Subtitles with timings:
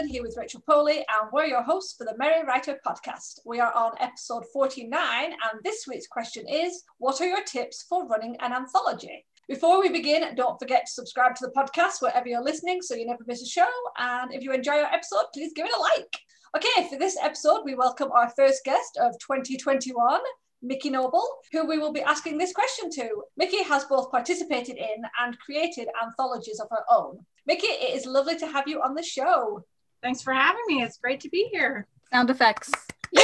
[0.00, 3.40] Franklin here with Rachel Poley, and we're your hosts for the Merry Writer podcast.
[3.44, 4.90] We are on episode 49,
[5.24, 9.26] and this week's question is What are your tips for running an anthology?
[9.46, 13.04] Before we begin, don't forget to subscribe to the podcast wherever you're listening so you
[13.04, 13.68] never miss a show.
[13.98, 16.16] And if you enjoy our episode, please give it a like.
[16.56, 20.20] Okay, for this episode, we welcome our first guest of 2021,
[20.62, 23.22] Mikki Noble, who we will be asking this question to.
[23.36, 27.18] Mikki has both participated in and created anthologies of her own.
[27.46, 29.62] Mikki, it is lovely to have you on the show.
[30.02, 30.82] Thanks for having me.
[30.82, 31.86] It's great to be here.
[32.12, 32.70] Sound effects.
[33.12, 33.22] Yay!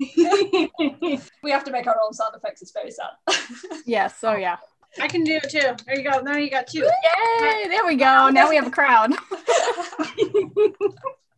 [1.42, 2.62] we have to make our own sound effects.
[2.62, 3.10] It's very sad.
[3.86, 4.18] yes.
[4.22, 4.56] Oh, yeah.
[5.00, 5.74] I can do it too.
[5.86, 6.20] There you go.
[6.20, 6.80] Now you got two.
[6.80, 7.68] Yay!
[7.68, 8.28] There we go.
[8.30, 9.12] Now we have a crowd.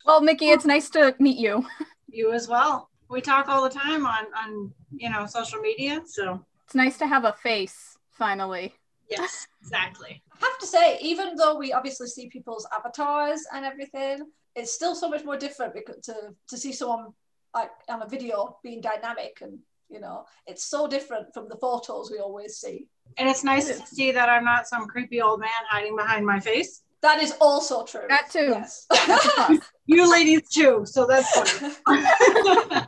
[0.07, 1.67] well, Mikki, it's nice to meet you.
[2.09, 2.91] You as well.
[3.09, 7.07] We talk all the time on on you know social media, so it's nice to
[7.07, 8.75] have a face finally.
[9.11, 10.23] Yes, exactly.
[10.33, 14.21] I have to say, even though we obviously see people's avatars and everything,
[14.55, 17.13] it's still so much more different because to to see someone
[17.55, 22.11] like on a video being dynamic and you know it's so different from the photos
[22.11, 25.51] we always see and it's nice to see that i'm not some creepy old man
[25.69, 28.87] hiding behind my face that is also true that too yes.
[29.87, 31.75] you ladies too so that's funny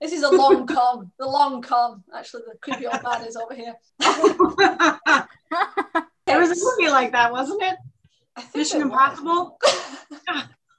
[0.00, 3.54] this is a long con the long con actually the creepy old man is over
[3.54, 3.74] here
[6.26, 7.76] there was a movie like that wasn't it
[8.54, 9.58] mission impossible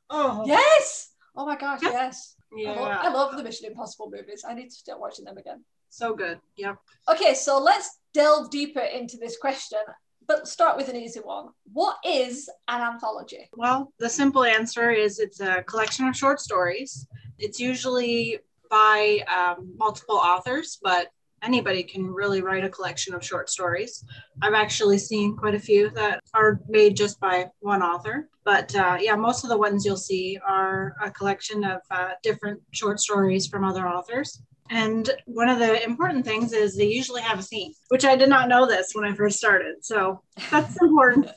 [0.09, 2.36] oh yes Oh my gosh, yes.
[2.56, 2.72] Yeah.
[2.72, 4.45] I love, I love the Mission Impossible movies.
[4.47, 5.64] I need to start watching them again.
[5.90, 6.40] So good.
[6.56, 6.75] Yeah.
[7.09, 9.80] Okay, so let's delve deeper into this question,
[10.28, 11.50] but start with an easy one.
[11.72, 13.50] What is an anthology?
[13.54, 17.08] Well, the simple answer is it's a collection of short stories.
[17.38, 21.09] It's usually by um, multiple authors, but
[21.44, 24.03] anybody can really write a collection of short stories.
[24.41, 28.30] I've actually seen quite a few that are made just by one author.
[28.44, 32.62] But uh, yeah, most of the ones you'll see are a collection of uh, different
[32.72, 34.42] short stories from other authors.
[34.70, 38.30] And one of the important things is they usually have a theme, which I did
[38.30, 39.86] not know this when I first started.
[39.86, 41.30] So that's important.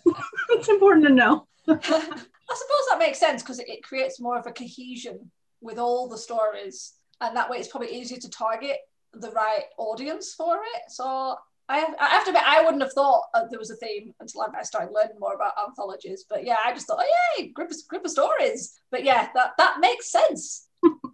[0.50, 1.46] it's important to know.
[1.68, 5.30] I suppose that makes sense because it, it creates more of a cohesion
[5.60, 6.94] with all the stories.
[7.20, 8.78] And that way it's probably easier to target
[9.12, 10.82] the right audience for it.
[10.88, 11.36] So
[11.68, 14.14] I have, I have to admit, I wouldn't have thought uh, there was a theme
[14.20, 16.24] until I started learning more about anthologies.
[16.28, 18.80] But yeah, I just thought, oh yay, group of, group of stories.
[18.90, 20.67] But yeah, that that makes sense.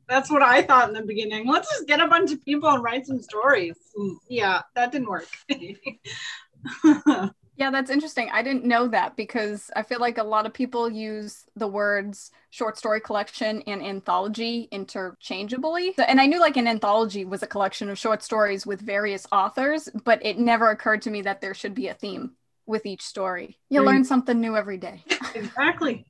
[0.09, 1.49] That's what I thought in the beginning.
[1.49, 3.77] Let's just get a bunch of people and write some stories.
[4.29, 5.29] Yeah, that didn't work.
[7.57, 8.29] Yeah, that's interesting.
[8.33, 12.33] I didn't know that because I feel like a lot of people use the words
[12.51, 15.95] short story collection and anthology interchangeably.
[15.99, 19.89] And I knew like an anthology was a collection of short stories with various authors,
[20.05, 22.33] but it never occurred to me that there should be a theme
[22.67, 23.59] with each story.
[23.71, 23.87] You right.
[23.87, 25.05] learn something new every day.
[25.35, 26.07] exactly.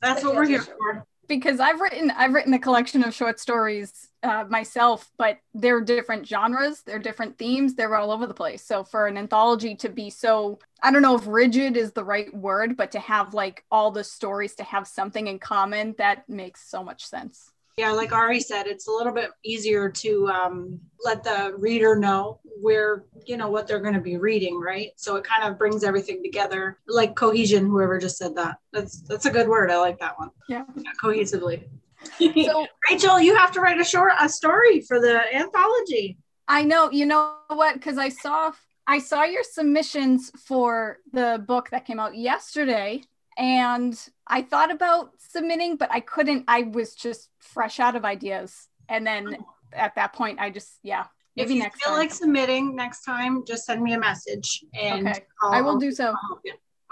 [0.00, 1.06] That's what we're here for
[1.38, 6.26] because I've written I've written a collection of short stories uh, myself, but they're different
[6.28, 8.62] genres, they're different themes, they're all over the place.
[8.62, 12.32] So for an anthology to be so I don't know if rigid is the right
[12.34, 16.68] word, but to have like all the stories to have something in common, that makes
[16.68, 21.22] so much sense yeah like ari said it's a little bit easier to um, let
[21.24, 24.90] the reader know where you know what they're going to be reading right?
[24.96, 28.56] So it kind of brings everything together like cohesion whoever just said that.
[28.72, 29.70] That's that's a good word.
[29.70, 30.30] I like that one.
[30.48, 31.64] Yeah, yeah cohesively.
[32.18, 36.18] So rachel you have to write a short a story for the anthology.
[36.48, 36.90] I know.
[36.90, 37.74] You know what?
[37.74, 38.52] Because i saw
[38.86, 43.02] i saw your submissions for the book that came out yesterday
[43.36, 46.44] and I thought about submitting, but I couldn't.
[46.48, 48.68] I was just fresh out of ideas.
[48.88, 49.44] And then oh.
[49.72, 51.06] at that point, I just, yeah.
[51.36, 52.00] Maybe if you next feel time.
[52.00, 55.24] like submitting next time, just send me a message and okay.
[55.42, 56.14] I will do so.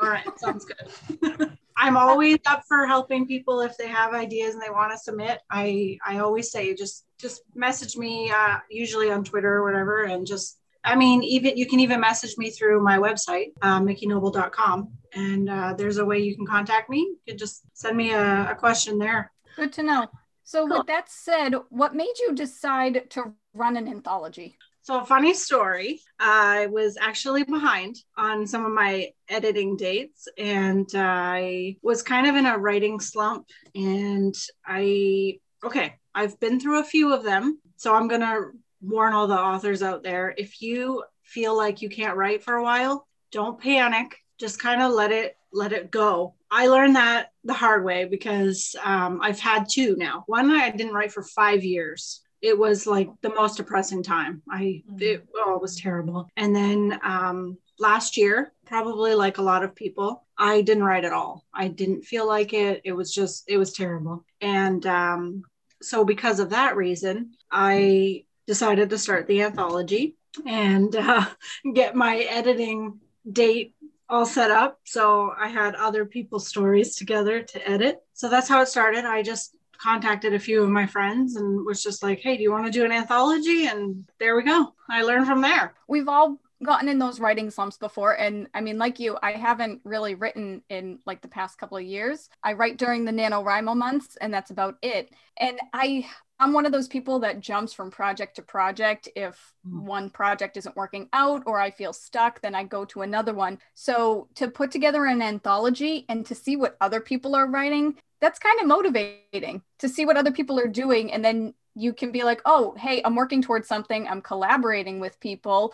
[0.00, 1.58] All right, sounds good.
[1.76, 5.40] I'm always up for helping people if they have ideas and they want to submit.
[5.50, 10.26] I I always say just just message me, uh, usually on Twitter or whatever, and
[10.26, 15.50] just I mean, even you can even message me through my website, uh, mikkinoble.com, and
[15.50, 16.98] uh, there's a way you can contact me.
[16.98, 19.30] You can just send me a, a question there.
[19.56, 20.08] Good to know.
[20.42, 20.78] So, cool.
[20.78, 24.56] with that said, what made you decide to run an anthology?
[24.82, 26.00] So, funny story.
[26.18, 32.36] I was actually behind on some of my editing dates, and I was kind of
[32.36, 33.46] in a writing slump.
[33.74, 34.34] And
[34.66, 37.60] I, okay, I've been through a few of them.
[37.76, 38.50] So, I'm going to
[38.80, 42.62] warn all the authors out there if you feel like you can't write for a
[42.62, 44.16] while, don't panic.
[44.38, 46.34] Just kind of let it let it go.
[46.50, 50.24] I learned that the hard way because um, I've had two now.
[50.26, 52.20] One I didn't write for five years.
[52.40, 54.42] It was like the most depressing time.
[54.50, 54.96] I mm-hmm.
[55.00, 56.28] it, oh, it was terrible.
[56.36, 61.12] And then um, last year, probably like a lot of people, I didn't write at
[61.12, 61.44] all.
[61.52, 62.80] I didn't feel like it.
[62.84, 64.24] It was just, it was terrible.
[64.40, 65.42] And um,
[65.82, 70.16] so, because of that reason, I decided to start the anthology
[70.46, 71.26] and uh,
[71.74, 73.00] get my editing
[73.30, 73.74] date
[74.08, 74.80] all set up.
[74.84, 78.02] So I had other people's stories together to edit.
[78.12, 79.04] So that's how it started.
[79.04, 82.50] I just contacted a few of my friends and was just like, hey, do you
[82.50, 83.66] want to do an anthology?
[83.66, 84.74] And there we go.
[84.90, 85.74] I learned from there.
[85.88, 89.80] We've all gotten in those writing slumps before and i mean like you i haven't
[89.84, 94.16] really written in like the past couple of years i write during the nanowrimo months
[94.20, 96.04] and that's about it and i
[96.40, 99.82] i'm one of those people that jumps from project to project if mm.
[99.82, 103.58] one project isn't working out or i feel stuck then i go to another one
[103.74, 108.38] so to put together an anthology and to see what other people are writing that's
[108.38, 112.24] kind of motivating to see what other people are doing and then you can be
[112.24, 115.72] like oh hey i'm working towards something i'm collaborating with people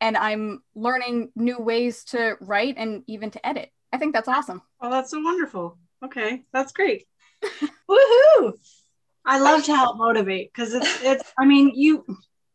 [0.00, 3.70] and I'm learning new ways to write and even to edit.
[3.92, 4.62] I think that's awesome.
[4.80, 5.78] Oh, that's so wonderful.
[6.04, 7.06] Okay, that's great.
[7.88, 8.54] Woohoo!
[9.28, 11.32] I love to help motivate because it's it's.
[11.38, 12.04] I mean, you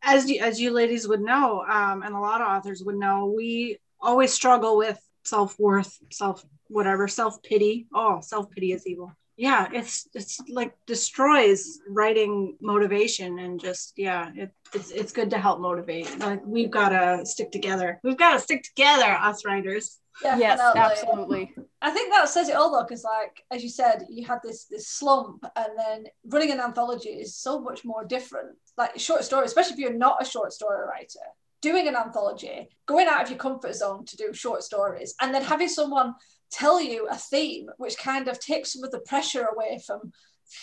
[0.02, 3.32] as you as you ladies would know, um, and a lot of authors would know,
[3.34, 7.86] we always struggle with self worth, self whatever, self pity.
[7.94, 14.30] Oh, self pity is evil yeah it's it's like destroys writing motivation and just yeah
[14.36, 18.34] it, it's it's good to help motivate like we've got to stick together we've got
[18.34, 21.52] to stick together us writers yes absolutely
[21.82, 24.66] i think that says it all though because like as you said you had this
[24.66, 29.44] this slump and then running an anthology is so much more different like short story
[29.44, 31.20] especially if you're not a short story writer
[31.62, 35.42] doing an anthology going out of your comfort zone to do short stories and then
[35.42, 36.14] having someone
[36.50, 40.12] tell you a theme which kind of takes some of the pressure away from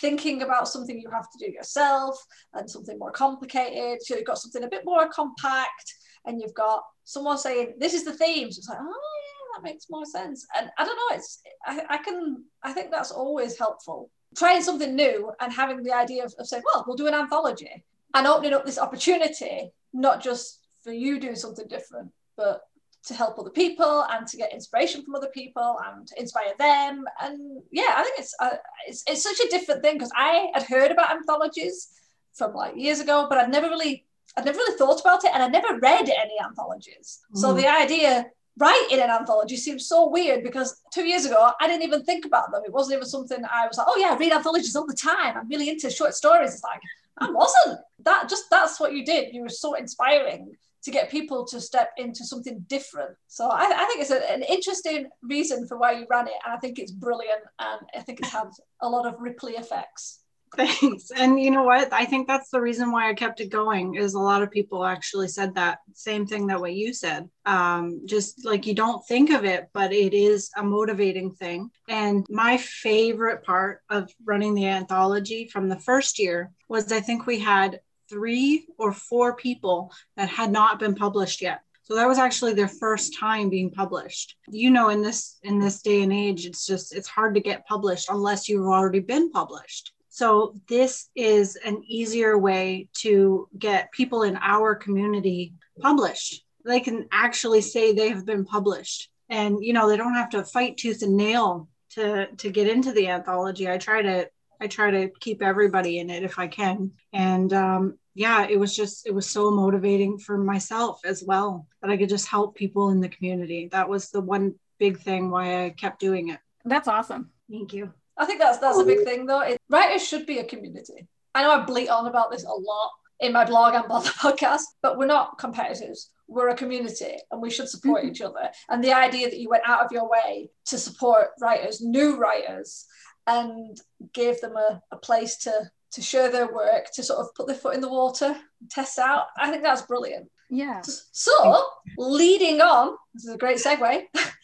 [0.00, 4.02] thinking about something you have to do yourself and something more complicated.
[4.02, 5.94] So you've got something a bit more compact
[6.24, 8.50] and you've got someone saying, this is the theme.
[8.50, 9.21] So it's like, oh
[9.54, 10.46] that makes more sense.
[10.56, 14.10] And I don't know, it's, I, I can, I think that's always helpful.
[14.36, 17.84] Trying something new and having the idea of, of saying, well, we'll do an anthology
[18.14, 22.62] and opening up this opportunity, not just for you doing something different, but
[23.04, 27.04] to help other people and to get inspiration from other people and inspire them.
[27.20, 28.56] And yeah, I think it's uh,
[28.86, 31.88] it's, it's such a different thing because I had heard about anthologies
[32.32, 34.04] from like years ago, but I'd never really
[34.36, 37.20] I'd never really thought about it and I'd never read any anthologies.
[37.34, 37.38] Mm.
[37.38, 38.26] So the idea
[38.58, 42.52] writing an anthology seems so weird because two years ago I didn't even think about
[42.52, 42.62] them.
[42.64, 45.36] It wasn't even something I was like, oh yeah, I read anthologies all the time.
[45.36, 46.54] I'm really into short stories.
[46.54, 46.80] It's like
[47.18, 47.80] I wasn't.
[48.04, 49.34] That just that's what you did.
[49.34, 53.16] You were so inspiring to get people to step into something different.
[53.28, 56.34] So I, I think it's a, an interesting reason for why you ran it.
[56.44, 57.42] And I think it's brilliant.
[57.60, 58.48] And I think it's had
[58.80, 60.21] a lot of ripply effects.
[60.56, 61.10] Thanks.
[61.10, 61.92] And you know what?
[61.92, 64.84] I think that's the reason why I kept it going is a lot of people
[64.84, 67.28] actually said that same thing that what you said.
[67.46, 71.70] Um, just like you don't think of it, but it is a motivating thing.
[71.88, 77.26] And my favorite part of running the anthology from the first year was I think
[77.26, 81.62] we had three or four people that had not been published yet.
[81.84, 84.36] So that was actually their first time being published.
[84.48, 87.66] You know, in this in this day and age, it's just it's hard to get
[87.66, 89.92] published unless you've already been published.
[90.14, 96.44] So this is an easier way to get people in our community published.
[96.66, 99.08] They can actually say they have been published.
[99.30, 102.92] And you know, they don't have to fight tooth and nail to to get into
[102.92, 103.70] the anthology.
[103.70, 104.28] I try to
[104.60, 106.92] I try to keep everybody in it if I can.
[107.14, 111.90] And um, yeah, it was just, it was so motivating for myself as well that
[111.90, 113.68] I could just help people in the community.
[113.72, 116.38] That was the one big thing why I kept doing it.
[116.64, 117.30] That's awesome.
[117.50, 117.92] Thank you.
[118.22, 119.40] I think that's that's a big thing though.
[119.40, 121.08] It, writers should be a community.
[121.34, 124.10] I know I bleat on about this a lot in my blog and on the
[124.10, 126.10] podcast, but we're not competitors.
[126.28, 128.12] We're a community and we should support mm-hmm.
[128.12, 128.48] each other.
[128.68, 132.86] And the idea that you went out of your way to support writers, new writers,
[133.26, 133.76] and
[134.12, 135.52] gave them a, a place to
[135.94, 138.36] to show their work, to sort of put their foot in the water,
[138.70, 139.26] test out.
[139.36, 140.30] I think that's brilliant.
[140.48, 140.80] Yeah.
[140.84, 141.64] So,
[141.98, 144.04] leading on, this is a great segue.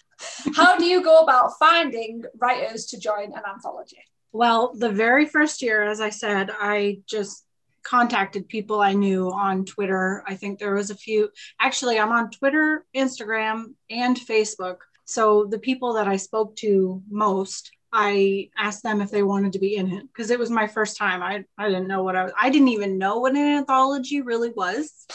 [0.55, 3.99] How do you go about finding writers to join an anthology?
[4.33, 7.45] Well, the very first year, as I said, I just
[7.83, 10.23] contacted people I knew on Twitter.
[10.27, 11.31] I think there was a few.
[11.61, 14.79] Actually, I'm on Twitter, Instagram, and Facebook.
[15.07, 19.59] So the people that I spoke to most I asked them if they wanted to
[19.59, 21.23] be in it because it was my first time.
[21.23, 24.51] I, I didn't know what I was, I didn't even know what an anthology really
[24.51, 25.07] was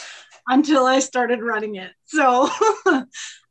[0.46, 1.92] until I started running it.
[2.06, 2.48] So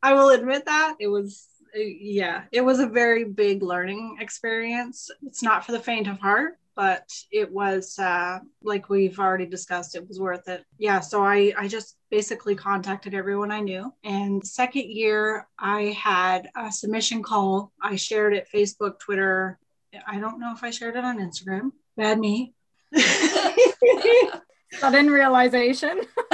[0.03, 5.09] I will admit that it was, yeah, it was a very big learning experience.
[5.25, 6.57] It's not for the faint of heart.
[6.75, 10.63] but it was uh, like we've already discussed, it was worth it.
[10.79, 13.93] Yeah, so I I just basically contacted everyone I knew.
[14.03, 17.71] And second year, I had a submission call.
[17.81, 19.59] I shared it Facebook, Twitter.
[20.07, 21.71] I don't know if I shared it on Instagram.
[21.95, 22.53] Bad me.
[24.80, 26.01] Sudden realization.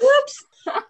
[0.00, 0.44] Whoops.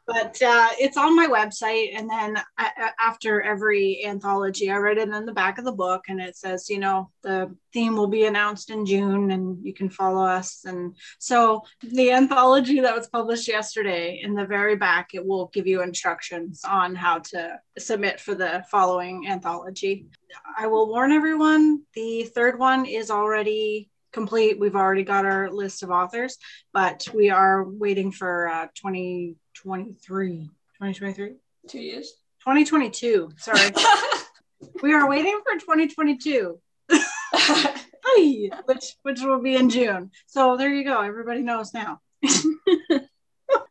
[0.06, 1.96] but uh, it's on my website.
[1.96, 6.02] And then I, after every anthology, I write it in the back of the book
[6.08, 9.88] and it says, you know, the theme will be announced in June and you can
[9.88, 10.64] follow us.
[10.64, 15.66] And so the anthology that was published yesterday, in the very back, it will give
[15.66, 20.06] you instructions on how to submit for the following anthology.
[20.58, 24.58] I will warn everyone the third one is already complete.
[24.58, 26.38] We've already got our list of authors,
[26.72, 30.38] but we are waiting for uh, 2023.
[30.38, 31.34] 2023?
[31.68, 32.12] Two years.
[32.40, 33.30] 2022.
[33.36, 33.70] Sorry.
[34.82, 36.60] we are waiting for 2022.
[38.64, 40.10] which which will be in June.
[40.26, 41.00] So there you go.
[41.00, 42.00] Everybody knows now.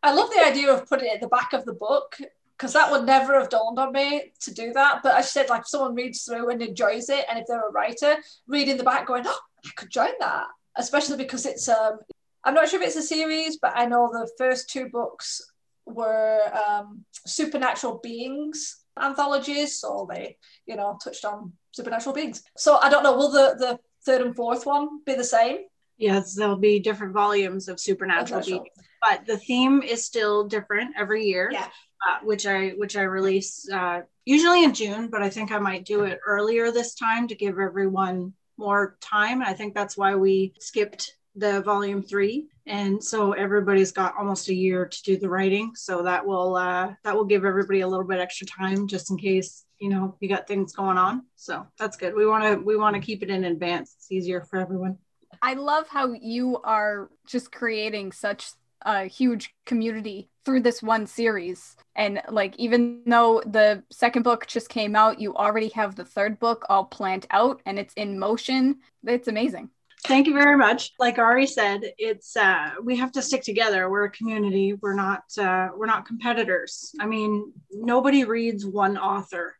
[0.03, 2.17] I love the idea of putting it at the back of the book
[2.57, 5.01] because that would never have dawned on me to do that.
[5.01, 7.71] But I said, like, if someone reads through and enjoys it, and if they're a
[7.71, 8.17] writer,
[8.47, 11.99] reading the back, going, "Oh, I could join that," especially because it's um,
[12.43, 15.41] I'm not sure if it's a series, but I know the first two books
[15.85, 22.43] were um, supernatural beings anthologies, so they, you know, touched on supernatural beings.
[22.57, 25.59] So I don't know, will the the third and fourth one be the same?
[25.97, 28.67] Yes, there'll be different volumes of supernatural beings,
[29.01, 31.49] but the theme is still different every year.
[31.51, 31.67] Yeah.
[32.09, 35.85] Uh, which I which I release uh, usually in June, but I think I might
[35.85, 39.41] do it earlier this time to give everyone more time.
[39.41, 44.53] I think that's why we skipped the volume three, and so everybody's got almost a
[44.53, 45.71] year to do the writing.
[45.75, 49.17] So that will uh, that will give everybody a little bit extra time just in
[49.17, 51.23] case you know you got things going on.
[51.35, 52.15] So that's good.
[52.15, 53.95] We want to we want to keep it in advance.
[53.97, 54.97] It's easier for everyone.
[55.41, 58.51] I love how you are just creating such
[58.85, 61.75] a huge community through this one series.
[61.95, 66.39] And like, even though the second book just came out, you already have the third
[66.39, 68.79] book all planned out and it's in motion.
[69.05, 69.69] It's amazing.
[70.05, 70.93] Thank you very much.
[70.97, 73.87] Like Ari said, it's uh, we have to stick together.
[73.89, 74.73] We're a community.
[74.73, 76.91] We're not uh, we're not competitors.
[76.99, 79.55] I mean, nobody reads one author.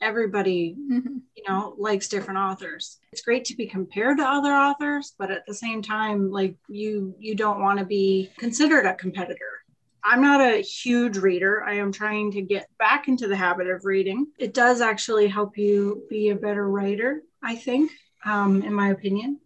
[0.00, 1.18] Everybody, mm-hmm.
[1.34, 2.98] you know, likes different authors.
[3.12, 7.14] It's great to be compared to other authors, but at the same time, like you
[7.18, 9.56] you don't want to be considered a competitor.
[10.04, 11.64] I'm not a huge reader.
[11.64, 14.28] I am trying to get back into the habit of reading.
[14.38, 17.90] It does actually help you be a better writer, I think,
[18.24, 19.40] um, in my opinion.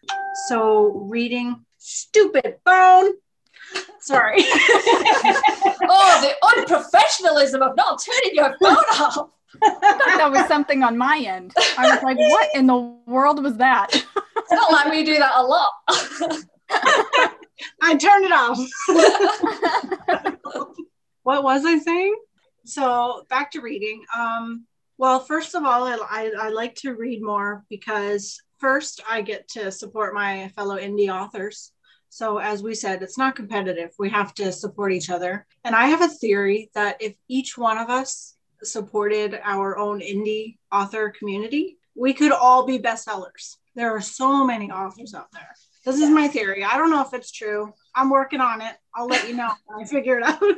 [0.47, 3.13] So, reading, stupid phone.
[4.01, 4.37] Sorry.
[5.89, 9.29] oh, the unprofessionalism of not turning your phone off.
[9.63, 11.53] I thought that was something on my end.
[11.77, 13.89] I was like, what in the world was that?
[13.93, 15.71] it's not like we do that a lot.
[17.81, 18.57] I turned it off.
[21.23, 22.15] what was I saying?
[22.65, 24.03] So back to reading.
[24.15, 24.65] Um,
[24.97, 29.47] well, first of all, I, I, I like to read more because first I get
[29.49, 31.71] to support my fellow indie authors.
[32.09, 33.91] So, as we said, it's not competitive.
[33.97, 35.47] We have to support each other.
[35.63, 40.57] And I have a theory that if each one of us supported our own indie
[40.71, 43.57] author community, we could all be bestsellers.
[43.75, 45.53] There are so many authors out there.
[45.85, 46.63] This is my theory.
[46.63, 47.73] I don't know if it's true.
[47.95, 48.75] I'm working on it.
[48.95, 50.41] I'll let you know when I figure it out.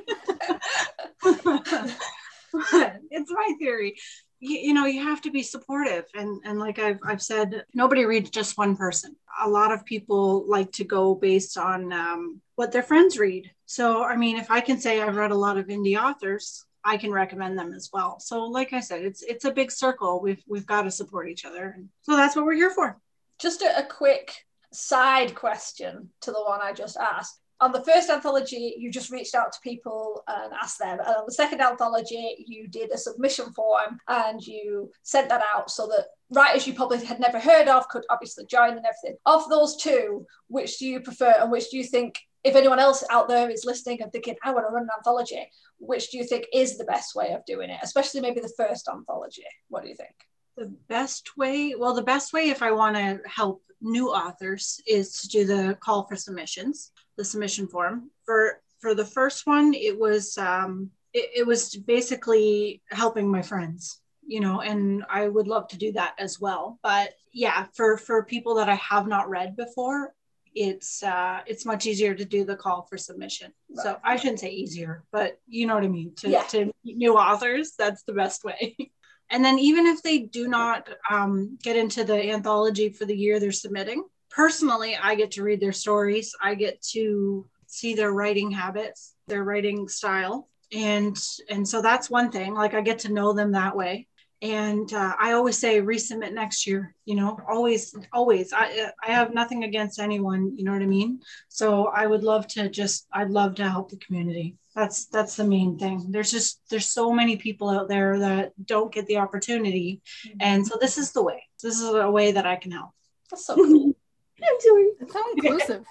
[3.12, 3.96] it's my theory.
[4.40, 6.04] You, you, know, you have to be supportive.
[6.14, 9.16] And, and like I've, I've said, nobody reads just one person.
[9.42, 13.50] A lot of people like to go based on um, what their friends read.
[13.66, 16.98] So, I mean, if I can say I've read a lot of indie authors, I
[16.98, 18.20] can recommend them as well.
[18.20, 20.22] So, like I said, it's it's a big circle.
[20.22, 23.00] We've we've got to support each other, so that's what we're here for.
[23.40, 24.34] Just a, a quick
[24.72, 27.40] side question to the one I just asked.
[27.62, 31.00] On the first anthology, you just reached out to people and asked them.
[31.00, 35.72] And on the second anthology, you did a submission form and you sent that out
[35.72, 39.18] so that writers you probably had never heard of could obviously join and everything.
[39.26, 43.04] Of those two, which do you prefer and which do you think, if anyone else
[43.10, 46.26] out there is listening and thinking, I want to run an anthology, which do you
[46.26, 47.80] think is the best way of doing it?
[47.82, 49.46] Especially maybe the first anthology.
[49.70, 50.16] What do you think?
[50.58, 55.22] The best way, well, the best way if I want to help new authors is
[55.22, 58.10] to do the call for submissions, the submission form.
[58.26, 64.02] For for the first one, it was um, it, it was basically helping my friends,
[64.28, 66.80] you know, and I would love to do that as well.
[66.84, 70.14] But yeah, for for people that I have not read before,
[70.56, 73.52] it's uh, it's much easier to do the call for submission.
[73.70, 73.84] Right.
[73.84, 76.14] So I shouldn't say easier, but you know what I mean.
[76.18, 76.44] To, yeah.
[76.44, 78.76] to new authors, that's the best way.
[79.30, 83.40] And then even if they do not um, get into the anthology for the year
[83.40, 86.36] they're submitting, personally, I get to read their stories.
[86.40, 90.50] I get to see their writing habits, their writing style.
[90.72, 91.18] And
[91.50, 92.54] and so that's one thing.
[92.54, 94.08] Like I get to know them that way
[94.44, 98.54] and uh, i always say resubmit next year you know always always.
[98.54, 101.22] I i have nothing against anyone you know what i mean?
[101.48, 104.58] So i would love to just i'd love to help the community.
[104.76, 106.08] That's that's the main thing.
[106.10, 110.02] There's just there's so many people out there that don't get the opportunity.
[110.28, 110.38] Mm-hmm.
[110.42, 111.44] and so this is the way.
[111.62, 112.92] This is a way that i can help.
[113.32, 113.96] That's so cool.
[114.44, 115.86] I'm doing it's so inclusive.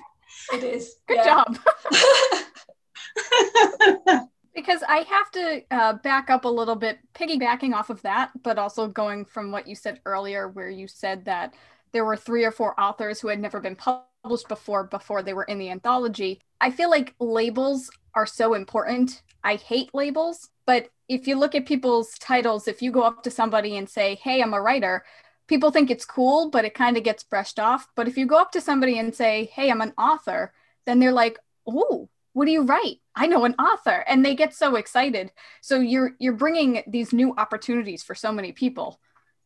[0.52, 0.96] It is.
[1.08, 1.58] Good job
[4.54, 8.58] because I have to uh, back up a little bit, piggybacking off of that, but
[8.58, 11.54] also going from what you said earlier, where you said that
[11.92, 15.44] there were three or four authors who had never been published before before they were
[15.44, 16.40] in the anthology.
[16.60, 19.22] I feel like labels are so important.
[19.44, 23.30] I hate labels, but if you look at people's titles, if you go up to
[23.30, 25.04] somebody and say, "Hey, I'm a writer,"
[25.48, 27.88] people think it's cool, but it kind of gets brushed off.
[27.96, 30.52] But if you go up to somebody and say, "Hey, I'm an author,"
[30.86, 32.98] then they're like, "Oh, what do you write?
[33.14, 34.04] I know an author.
[34.06, 35.32] And they get so excited.
[35.60, 39.00] So you're you're bringing these new opportunities for so many people.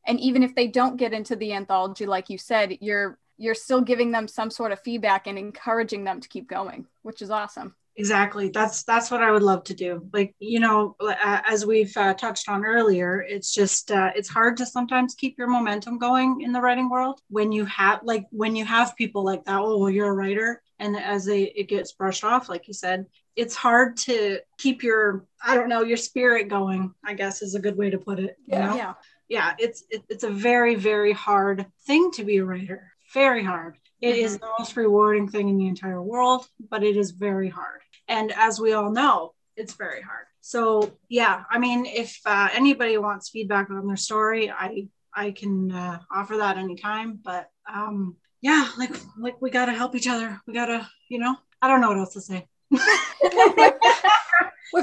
[0.07, 3.83] And even if they don't get into the anthology like you said you're you're still
[3.83, 7.75] giving them some sort of feedback and encouraging them to keep going which is awesome.
[7.99, 8.50] Exactly.
[8.50, 10.07] That's that's what i would love to do.
[10.12, 14.66] Like you know as we've uh, touched on earlier it's just uh, it's hard to
[14.66, 18.64] sometimes keep your momentum going in the writing world when you have like when you
[18.64, 22.25] have people like that oh well you're a writer and as they, it gets brushed
[22.25, 23.06] off like you said
[23.37, 27.61] it's hard to keep your i don't know your spirit going i guess is a
[27.61, 28.66] good way to put it yeah.
[28.66, 28.76] know?
[28.76, 28.95] yeah.
[29.28, 32.92] Yeah it's it, it's a very very hard thing to be a writer.
[33.14, 33.78] Very hard.
[34.00, 34.25] It mm-hmm.
[34.25, 37.80] is the most rewarding thing in the entire world but it is very hard.
[38.09, 40.26] And as we all know it's very hard.
[40.40, 45.73] So yeah i mean if uh, anybody wants feedback on their story i i can
[45.73, 48.16] uh, offer that anytime but um
[48.47, 50.41] yeah, like like we gotta help each other.
[50.47, 52.47] We gotta, you know, I don't know what else to say.
[52.71, 52.80] We've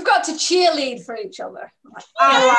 [0.04, 1.72] got to cheerlead for each other.
[2.20, 2.54] Uh,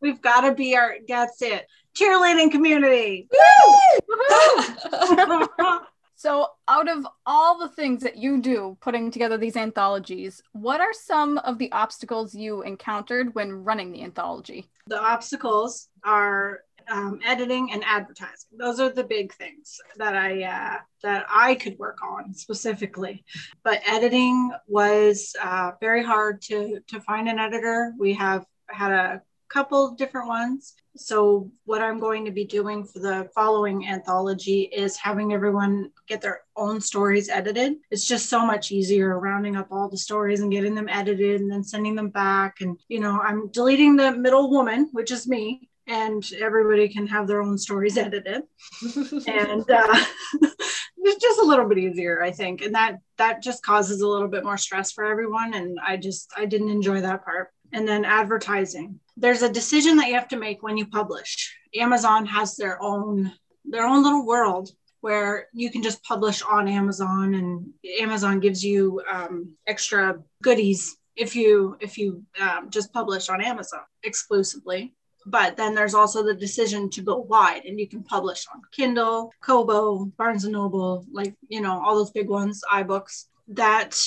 [0.00, 0.94] we've got to be our.
[1.08, 1.66] That's it.
[1.96, 3.28] Cheerleading community.
[6.16, 10.92] so, out of all the things that you do putting together these anthologies, what are
[10.92, 14.66] some of the obstacles you encountered when running the anthology?
[14.88, 18.50] The obstacles are um, editing and advertising.
[18.58, 23.24] Those are the big things that I uh, that I could work on specifically.
[23.62, 27.92] But editing was uh, very hard to to find an editor.
[27.98, 30.74] We have had a couple different ones.
[30.96, 36.22] So what I'm going to be doing for the following anthology is having everyone get
[36.22, 37.76] their own stories edited.
[37.90, 41.50] It's just so much easier rounding up all the stories and getting them edited and
[41.50, 42.60] then sending them back.
[42.60, 47.26] And you know, I'm deleting the middle woman, which is me, and everybody can have
[47.26, 48.42] their own stories edited.
[49.26, 50.04] And uh,
[50.98, 52.62] it's just a little bit easier i think.
[52.62, 55.54] And that that just causes a little bit more stress for everyone.
[55.54, 57.50] And i just i didn't enjoy that part.
[57.72, 59.00] And then advertising.
[59.16, 61.56] There's a decision that you have to make when you publish.
[61.74, 63.32] Amazon has their own
[63.64, 64.70] their own little world
[65.00, 67.66] where you can just publish on amazon and
[68.00, 73.80] amazon gives you um, extra goodies if you if you um, just publish on amazon
[74.02, 74.94] exclusively
[75.26, 79.32] but then there's also the decision to go wide and you can publish on kindle
[79.42, 83.24] kobo barnes and noble like you know all those big ones ibooks.
[83.48, 83.98] That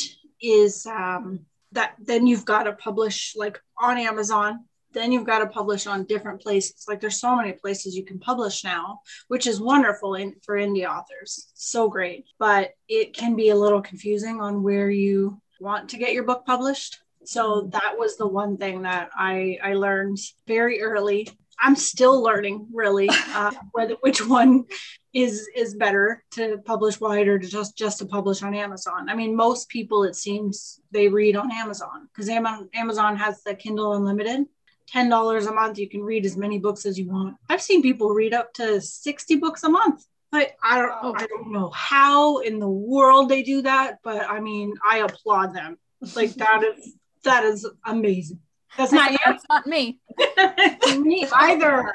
[0.41, 1.41] is um,
[1.73, 4.65] that then you've got to publish like on amazon.
[4.91, 6.86] Then you've got to publish on different places.
[6.88, 10.89] Like there's so many places you can publish now which is wonderful in, for indie
[10.89, 11.51] authors.
[11.53, 12.25] So great.
[12.39, 16.45] But it can be a little confusing on where you want to get your book
[16.45, 21.29] published so that was the one thing that I, I learned very early.
[21.62, 24.65] I'm still learning really uh, whether which one
[25.13, 29.10] is is better to publish wide or to just just to publish on Amazon.
[29.10, 33.93] I mean, most people it seems they read on Amazon because Amazon has the Kindle
[33.93, 34.45] Unlimited.
[34.88, 37.36] Ten dollars a month, you can read as many books as you want.
[37.47, 40.03] I've seen people read up to sixty books a month.
[40.32, 41.13] But I don't, oh.
[41.17, 43.97] I don't know how in the world they do that.
[44.03, 45.77] But I mean, I applaud them.
[46.15, 48.39] Like that is that is amazing.
[48.77, 49.17] That's not you.
[49.25, 49.99] That's not me.
[50.99, 51.93] me either.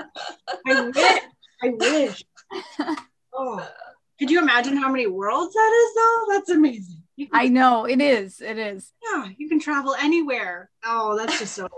[0.66, 1.22] I wish.
[1.62, 2.24] I wish.
[3.36, 3.68] Oh,
[4.16, 6.34] could you imagine how many worlds that is, though?
[6.34, 7.02] That's amazing.
[7.32, 8.40] I know it is.
[8.40, 8.92] It is.
[9.02, 10.70] Yeah, you can travel anywhere.
[10.84, 11.68] Oh, that's just so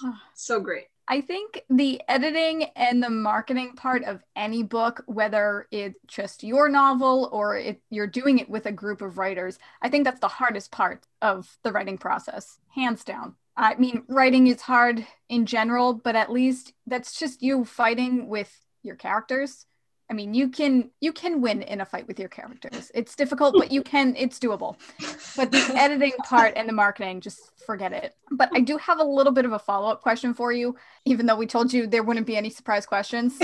[0.34, 0.86] so great.
[1.10, 6.68] I think the editing and the marketing part of any book, whether it's just your
[6.68, 10.28] novel or if you're doing it with a group of writers, I think that's the
[10.28, 13.34] hardest part of the writing process, hands down.
[13.56, 18.64] I mean, writing is hard in general, but at least that's just you fighting with
[18.84, 19.66] your characters.
[20.10, 22.90] I mean, you can you can win in a fight with your characters.
[22.94, 24.16] It's difficult, but you can.
[24.16, 24.76] It's doable.
[25.36, 28.16] But the editing part and the marketing, just forget it.
[28.32, 31.26] But I do have a little bit of a follow up question for you, even
[31.26, 33.38] though we told you there wouldn't be any surprise questions.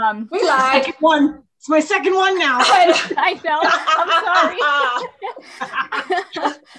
[0.00, 0.84] Um, we lied.
[0.84, 1.42] Second one.
[1.58, 2.58] It's my second one now.
[2.60, 3.60] I know.
[3.98, 4.10] I'm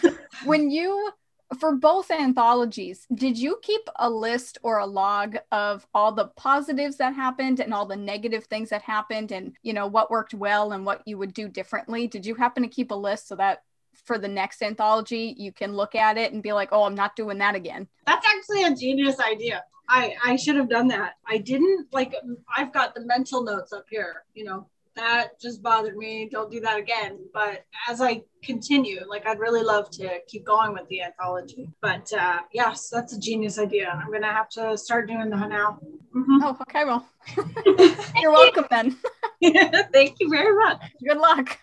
[0.02, 0.16] sorry.
[0.46, 1.12] when you
[1.54, 6.98] for both anthologies, did you keep a list or a log of all the positives
[6.98, 10.72] that happened and all the negative things that happened and, you know, what worked well
[10.72, 12.08] and what you would do differently?
[12.08, 13.64] Did you happen to keep a list so that
[14.06, 17.16] for the next anthology, you can look at it and be like, oh, I'm not
[17.16, 17.88] doing that again?
[18.06, 19.64] That's actually a genius idea.
[19.90, 21.14] I, I should have done that.
[21.28, 22.16] I didn't like
[22.56, 26.30] I've got the mental notes up here, you know, that just bothered me.
[26.32, 27.20] Don't do that again.
[27.34, 31.70] But as I continue, like I'd really love to keep going with the anthology.
[31.82, 33.90] But uh, yes, that's a genius idea.
[33.90, 35.80] I'm gonna have to start doing that now.
[36.16, 36.44] Mm-hmm.
[36.44, 36.86] Oh, okay.
[36.86, 37.08] Well,
[38.22, 38.98] you're welcome then.
[39.92, 40.82] Thank you very much.
[41.06, 41.60] Good luck.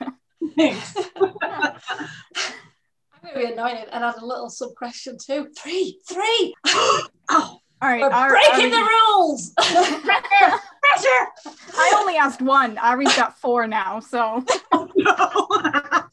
[0.56, 0.96] Thanks.
[1.16, 1.34] I'm
[3.22, 5.48] gonna be annoyed and add a little sub question too.
[5.56, 6.54] Three, three.
[6.66, 7.58] oh.
[7.82, 9.54] All right, We're breaking the rules.
[11.74, 12.78] I only asked one.
[12.78, 14.44] Ari's got four now, so.
[14.72, 16.08] Oh, no.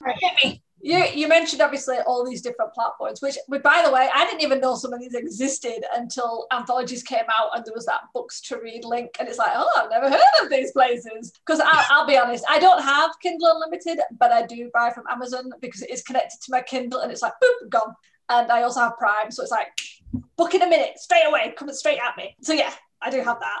[0.00, 0.62] Right, hit me.
[0.86, 4.60] You, you mentioned obviously all these different platforms, which, by the way, I didn't even
[4.60, 8.58] know some of these existed until anthologies came out and there was that books to
[8.58, 9.12] read link.
[9.18, 11.32] And it's like, oh, I've never heard of these places.
[11.46, 15.04] Because I'll, I'll, be honest, I don't have Kindle Unlimited, but I do buy from
[15.10, 17.94] Amazon because it is connected to my Kindle and it's like, boop, gone.
[18.28, 19.30] And I also have Prime.
[19.30, 19.68] So it's like,
[20.36, 22.36] book in a minute, straight away, coming straight at me.
[22.42, 22.74] So yeah,
[23.04, 23.60] I do have that.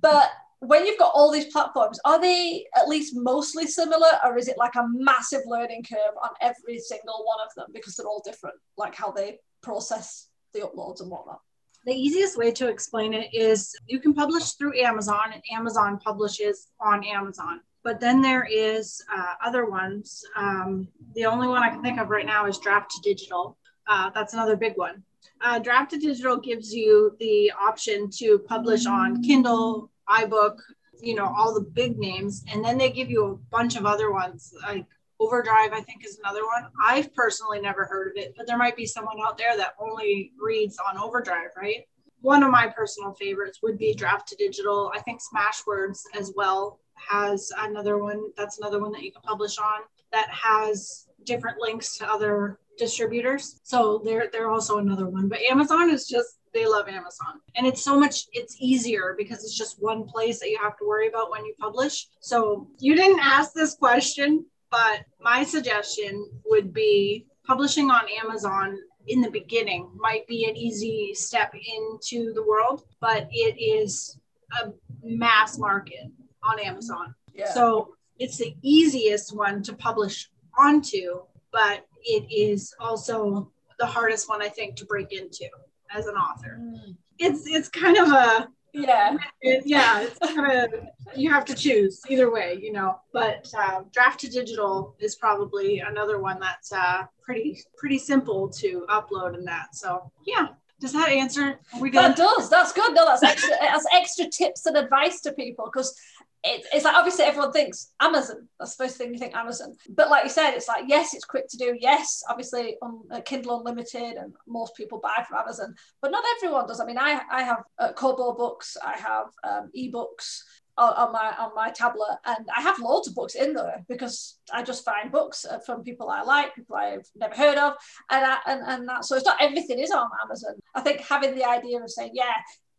[0.00, 0.30] But
[0.60, 4.56] when you've got all these platforms, are they at least mostly similar, or is it
[4.56, 8.56] like a massive learning curve on every single one of them because they're all different,
[8.78, 11.40] like how they process the uploads and whatnot?
[11.84, 16.68] The easiest way to explain it is you can publish through Amazon, and Amazon publishes
[16.80, 17.60] on Amazon.
[17.82, 20.24] But then there is uh, other ones.
[20.34, 23.58] Um, the only one I can think of right now is Draft to Digital.
[23.86, 25.02] Uh, that's another big one.
[25.40, 30.56] Uh, Draft to Digital gives you the option to publish on Kindle, iBook,
[31.00, 32.44] you know, all the big names.
[32.50, 34.86] And then they give you a bunch of other ones, like
[35.20, 36.70] Overdrive, I think is another one.
[36.82, 40.32] I've personally never heard of it, but there might be someone out there that only
[40.40, 41.86] reads on Overdrive, right?
[42.20, 44.90] One of my personal favorites would be Draft to Digital.
[44.94, 48.30] I think Smashwords as well has another one.
[48.36, 49.82] That's another one that you can publish on
[50.12, 53.60] that has different links to other distributors.
[53.62, 55.28] So they're they're also another one.
[55.28, 57.40] But Amazon is just they love Amazon.
[57.56, 60.86] And it's so much it's easier because it's just one place that you have to
[60.86, 62.08] worry about when you publish.
[62.20, 69.20] So you didn't ask this question, but my suggestion would be publishing on Amazon in
[69.20, 74.18] the beginning might be an easy step into the world, but it is
[74.62, 76.10] a mass market
[76.42, 77.14] on Amazon.
[77.34, 77.52] Yeah.
[77.52, 84.42] So it's the easiest one to publish onto, but it is also the hardest one
[84.42, 85.48] I think to break into
[85.92, 86.58] as an author.
[86.60, 86.96] Mm.
[87.18, 89.16] It's it's kind of a yeah.
[89.40, 90.74] It, yeah it's kind of
[91.16, 95.78] you have to choose either way you know but uh, draft to digital is probably
[95.78, 100.48] another one that's uh, pretty pretty simple to upload and that so yeah.
[100.80, 101.60] Does that answer?
[101.80, 102.50] We that does.
[102.50, 105.96] That's good no that's extra that's extra tips and advice to people because
[106.44, 108.48] it, it's like obviously everyone thinks Amazon.
[108.58, 109.74] That's the first thing you think Amazon.
[109.88, 111.76] But like you said, it's like yes, it's quick to do.
[111.80, 116.66] Yes, obviously on uh, Kindle Unlimited, and most people buy from Amazon, but not everyone
[116.66, 116.80] does.
[116.80, 120.40] I mean, I I have uh, Kobo books, I have um, ebooks
[120.76, 124.38] on, on my on my tablet, and I have loads of books in there because
[124.52, 127.72] I just find books uh, from people I like, people I've never heard of,
[128.10, 129.06] and I, and and that.
[129.06, 130.56] So it's not everything is on Amazon.
[130.74, 132.34] I think having the idea of saying, yeah,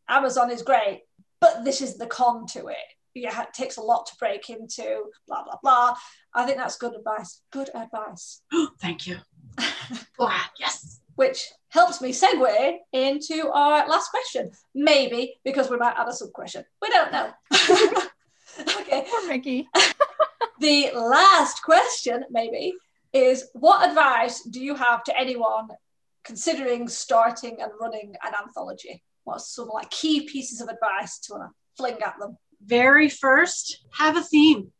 [0.07, 1.01] Amazon is great,
[1.41, 5.05] but this is the con to it yeah, it takes a lot to break into,
[5.27, 5.95] blah, blah, blah.
[6.33, 7.41] I think that's good advice.
[7.51, 8.41] Good advice.
[8.79, 9.17] Thank you.
[10.59, 10.99] yes.
[11.15, 14.51] Which helps me segue into our last question.
[14.73, 16.65] Maybe because we might add a sub question.
[16.81, 17.31] We don't know.
[18.81, 19.05] okay.
[19.09, 19.67] Poor Mikki.
[20.59, 22.73] the last question, maybe,
[23.13, 25.69] is what advice do you have to anyone
[26.25, 29.01] considering starting and running an anthology?
[29.23, 32.37] What's some like key pieces of advice to want to fling at them?
[32.63, 34.71] Very first, have a theme.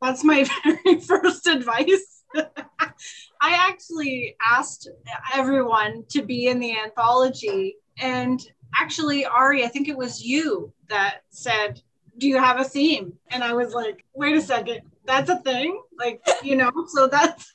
[0.00, 2.22] That's my very first advice.
[3.42, 4.88] I actually asked
[5.34, 7.76] everyone to be in the anthology.
[7.98, 8.40] And
[8.78, 11.80] actually, Ari, I think it was you that said,
[12.18, 13.14] Do you have a theme?
[13.28, 15.80] And I was like, Wait a second, that's a thing?
[15.98, 17.52] Like, you know, so that's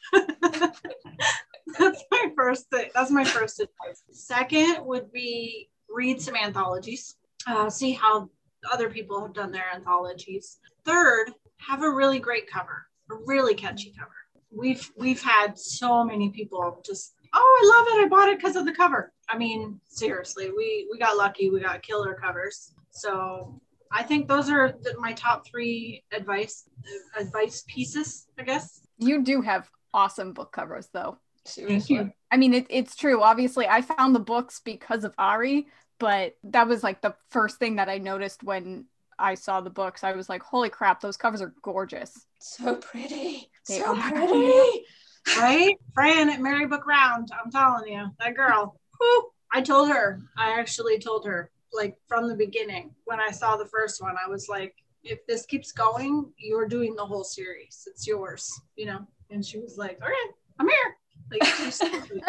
[1.79, 2.89] that's my first thing.
[2.93, 4.03] That's my first advice.
[4.11, 7.15] Second would be read some anthologies,
[7.47, 8.29] uh, see how
[8.71, 10.59] other people have done their anthologies.
[10.85, 14.11] Third, have a really great cover, a really catchy cover.
[14.51, 18.05] We've we've had so many people just, oh, I love it.
[18.05, 19.11] I bought it because of the cover.
[19.29, 21.49] I mean, seriously, we we got lucky.
[21.49, 22.73] We got killer covers.
[22.91, 23.59] So
[23.91, 26.69] I think those are the, my top three advice
[27.17, 28.27] advice pieces.
[28.39, 31.17] I guess You do have awesome book covers, though.
[31.45, 31.95] Seriously.
[31.95, 32.11] you.
[32.31, 33.21] I mean, it, it's true.
[33.21, 35.67] Obviously, I found the books because of Ari,
[35.99, 38.85] but that was like the first thing that I noticed when
[39.17, 40.03] I saw the books.
[40.03, 42.25] I was like, holy crap, those covers are gorgeous.
[42.39, 43.49] So pretty.
[43.67, 44.11] They so are.
[44.11, 44.85] pretty.
[45.37, 45.75] right?
[45.93, 47.29] Fran at Merry Book Round.
[47.33, 48.79] I'm telling you, that girl.
[48.99, 49.29] whew.
[49.53, 50.21] I told her.
[50.37, 54.29] I actually told her, like from the beginning, when I saw the first one, I
[54.29, 57.87] was like, if this keeps going, you're doing the whole series.
[57.87, 59.07] It's yours, you know.
[59.29, 60.97] And she was like, all right, I'm here.
[61.31, 62.23] Like, she's so sweet.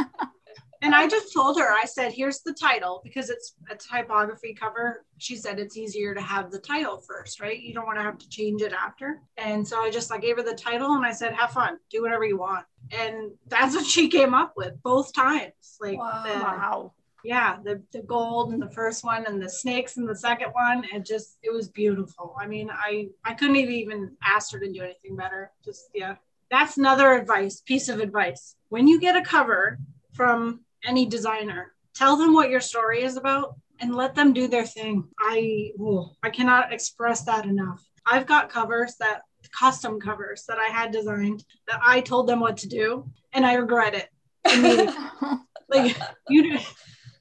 [0.82, 5.04] And I just told her, I said, here's the title because it's a typography cover.
[5.18, 7.58] She said it's easier to have the title first, right?
[7.58, 9.20] You don't want to have to change it after.
[9.36, 12.02] And so I just I gave her the title and I said, have fun, do
[12.02, 12.64] whatever you want.
[12.90, 15.52] And that's what she came up with both times.
[15.80, 16.22] Like Wow.
[16.24, 16.92] the, Wow.
[17.24, 20.84] yeah, the, the gold in the first one and the snakes in the second one.
[20.92, 22.36] It just it was beautiful.
[22.40, 25.50] I mean, I I couldn't have even asked her to do anything better.
[25.64, 26.16] Just yeah.
[26.48, 28.54] That's another advice, piece of advice.
[28.68, 29.78] When you get a cover
[30.12, 34.64] from any designer, tell them what your story is about and let them do their
[34.66, 35.08] thing.
[35.18, 37.84] I oh, I cannot express that enough.
[38.06, 39.22] I've got covers that
[39.58, 43.54] custom covers that I had designed that I told them what to do and I
[43.54, 44.08] regret it
[45.68, 45.96] like
[46.28, 46.58] you do,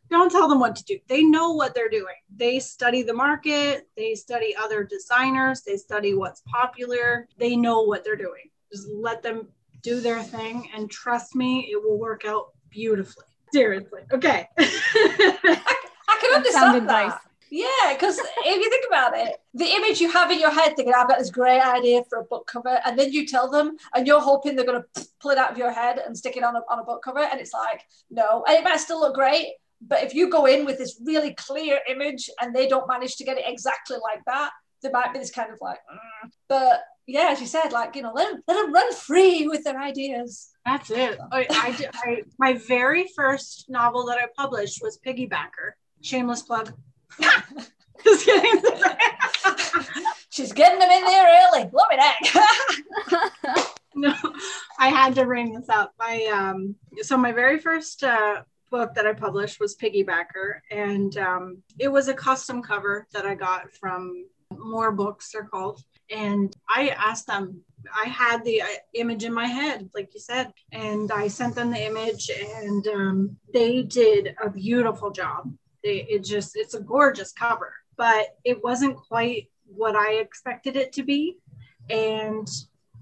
[0.09, 0.99] don't tell them what to do.
[1.07, 2.15] They know what they're doing.
[2.35, 3.87] They study the market.
[3.97, 5.61] They study other designers.
[5.61, 7.27] They study what's popular.
[7.37, 8.49] They know what they're doing.
[8.71, 9.47] Just let them
[9.81, 16.31] do their thing and trust me it will work out beautifully seriously okay I can
[16.43, 17.05] That's understand that.
[17.05, 17.19] advice.
[17.51, 20.93] Yeah, because if you think about it, the image you have in your head thinking,
[20.93, 24.05] I've got this great idea for a book cover, and then you tell them, and
[24.05, 26.55] you're hoping they're going to pull it out of your head and stick it on
[26.55, 29.53] a, on a book cover, and it's like, no, and it might still look great,
[29.79, 33.23] but if you go in with this really clear image and they don't manage to
[33.23, 34.51] get it exactly like that,
[34.85, 36.29] there might be this kind of like, mm.
[36.47, 39.63] but yeah, as you said, like, you know, let them, let them run free with
[39.63, 40.49] their ideas.
[40.65, 46.41] that's it I, I, I my very first novel that i published was piggybacker shameless
[46.41, 46.73] plug
[48.03, 48.61] just kidding
[50.35, 51.65] She's getting them in there early.
[51.67, 54.13] Blow it no,
[54.77, 55.93] I had to bring this up.
[55.97, 61.63] I um so my very first uh book that I published was Piggybacker, and um,
[61.79, 65.83] it was a custom cover that I got from More Books, they're called.
[66.11, 67.61] And I asked them,
[67.93, 71.71] I had the uh, image in my head, like you said, and I sent them
[71.71, 75.51] the image, and um, they did a beautiful job.
[75.83, 80.93] They, it just, it's a gorgeous cover, but it wasn't quite what I expected it
[80.93, 81.37] to be.
[81.89, 82.47] And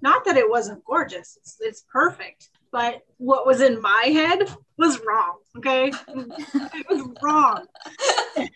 [0.01, 4.99] not that it wasn't gorgeous, it's, it's perfect, but what was in my head was
[5.05, 5.37] wrong.
[5.57, 5.91] Okay.
[6.07, 7.65] it was wrong.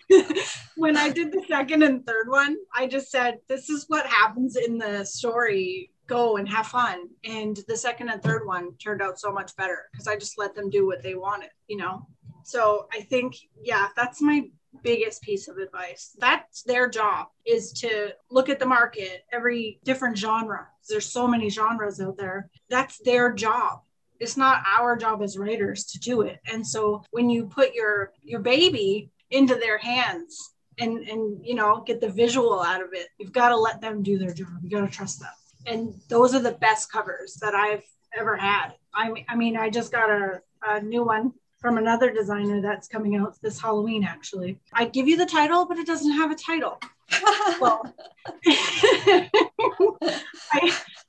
[0.88, 4.56] when I did the second and third one, I just said, This is what happens
[4.56, 5.92] in the story.
[6.08, 7.10] Go and have fun.
[7.26, 10.56] And the second and third one turned out so much better because I just let
[10.56, 12.08] them do what they wanted, you know?
[12.46, 14.50] So I think, yeah, that's my
[14.82, 16.16] biggest piece of advice.
[16.20, 20.68] That's their job is to look at the market, every different genre.
[20.88, 22.50] There's so many genres out there.
[22.70, 23.82] That's their job.
[24.22, 26.40] It's not our job as writers to do it.
[26.50, 31.84] And so when you put your your baby into their hands and and you know
[31.86, 34.48] get the visual out of it, you've got to let them do their job.
[34.62, 35.30] You got to trust them.
[35.66, 37.84] And those are the best covers that I've
[38.18, 38.74] ever had.
[38.94, 42.88] I mean, I mean, I just got a, a new one from another designer that's
[42.88, 44.60] coming out this Halloween, actually.
[44.74, 46.80] I give you the title, but it doesn't have a title.
[47.60, 47.82] Well,
[48.48, 49.30] I,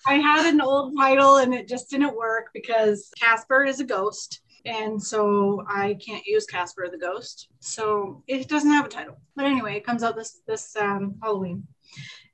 [0.07, 4.40] I had an old title and it just didn't work because Casper is a ghost.
[4.64, 7.48] And so I can't use Casper the ghost.
[7.60, 9.16] So it doesn't have a title.
[9.36, 11.66] But anyway, it comes out this this um, Halloween.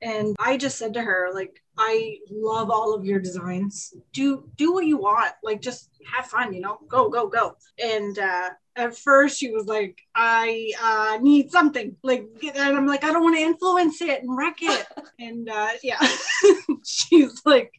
[0.01, 3.93] And I just said to her, like, I love all of your designs.
[4.13, 5.33] Do do what you want.
[5.43, 7.55] Like just have fun, you know, go, go, go.
[7.83, 11.95] And uh at first she was like, I uh need something.
[12.03, 14.85] Like and I'm like, I don't want to influence it and wreck it.
[15.19, 16.05] and uh yeah.
[16.85, 17.73] She's like,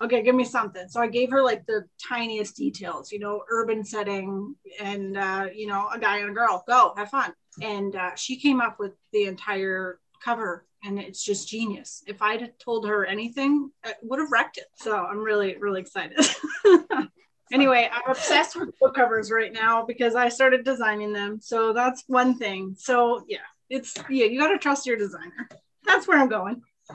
[0.00, 0.88] okay, give me something.
[0.88, 5.66] So I gave her like the tiniest details, you know, urban setting and uh, you
[5.66, 6.64] know, a guy and a girl.
[6.66, 7.32] Go, have fun.
[7.60, 12.02] And uh, she came up with the entire cover and it's just genius.
[12.06, 14.66] If I'd told her anything, I would have wrecked it.
[14.74, 16.18] So I'm really, really excited.
[17.52, 21.38] Anyway, I'm obsessed with book covers right now because I started designing them.
[21.40, 22.74] So that's one thing.
[22.78, 25.48] So yeah, it's yeah, you gotta trust your designer.
[25.84, 26.62] That's where I'm going.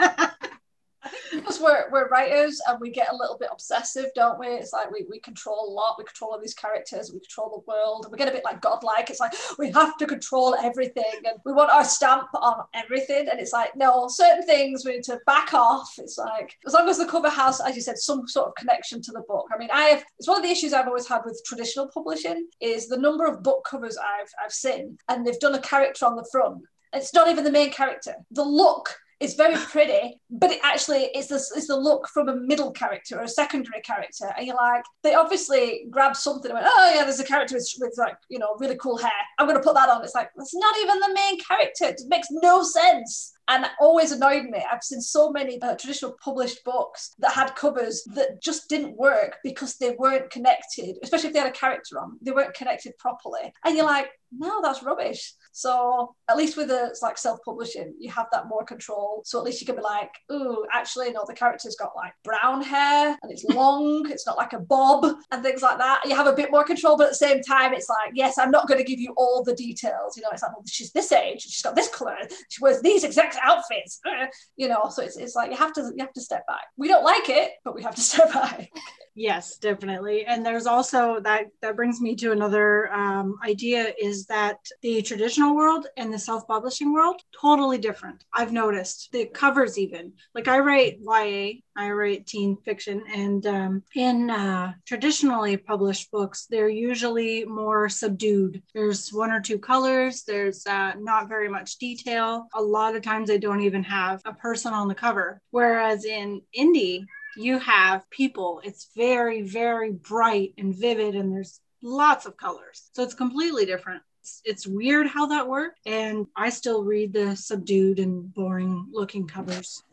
[1.34, 4.48] because we're, we're writers and we get a little bit obsessive, don't we?
[4.48, 7.72] It's like we, we control a lot, we control all these characters, we control the
[7.72, 9.10] world, and we get a bit like godlike.
[9.10, 13.28] It's like we have to control everything and we want our stamp on everything.
[13.30, 15.94] And it's like, no, certain things we need to back off.
[15.98, 19.02] It's like as long as the cover has, as you said, some sort of connection
[19.02, 19.48] to the book.
[19.54, 22.48] I mean, I have it's one of the issues I've always had with traditional publishing
[22.62, 26.16] is the number of book covers I've I've seen and they've done a character on
[26.16, 26.64] the front.
[26.94, 28.16] It's not even the main character.
[28.32, 32.36] The look it's very pretty, but it actually is the, it's the look from a
[32.36, 34.32] middle character or a secondary character.
[34.38, 37.68] And you're like, they obviously grabbed something and went, oh yeah, there's a character with,
[37.80, 39.12] with like, you know, really cool hair.
[39.40, 40.04] I'm going to put that on.
[40.04, 41.86] It's like, that's not even the main character.
[41.86, 44.64] It makes no sense and always annoyed me.
[44.72, 49.38] I've seen so many uh, traditional published books that had covers that just didn't work
[49.44, 53.54] because they weren't connected, especially if they had a character on, they weren't connected properly.
[53.66, 55.34] And you're like, no, that's rubbish.
[55.52, 59.22] So at least with a like self-publishing, you have that more control.
[59.26, 62.62] So at least you can be like, oh, actually, no, the character's got like brown
[62.62, 66.02] hair and it's long, it's not like a bob and things like that.
[66.06, 68.52] You have a bit more control, but at the same time, it's like, yes, I'm
[68.52, 70.18] not going to give you all the details.
[70.18, 72.18] You know, it's like, well, she's this age, she's got this color,
[72.50, 74.00] she wears these exact outfits.
[74.56, 76.66] You know, so it's, it's like you have to you have to step back.
[76.78, 78.70] We don't like it, but we have to step back.
[79.16, 80.26] Yes, definitely.
[80.26, 85.47] And there's also that that brings me to another um, idea is that the traditional
[85.56, 88.24] world and the self-publishing world totally different.
[88.34, 93.84] I've noticed the covers even like I write YA, I write teen fiction, and um,
[93.96, 98.62] in uh, traditionally published books, they're usually more subdued.
[98.74, 100.24] There's one or two colors.
[100.24, 102.48] There's uh, not very much detail.
[102.56, 105.42] A lot of times, they don't even have a person on the cover.
[105.52, 107.06] Whereas in indie
[107.38, 108.62] you have people.
[108.64, 112.90] It's very, very bright and vivid, and there's lots of colors.
[112.94, 114.02] So it's completely different.
[114.28, 115.80] It's, it's weird how that worked.
[115.86, 119.84] And I still read the subdued and boring looking covers,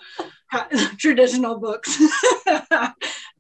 [0.99, 2.03] traditional books.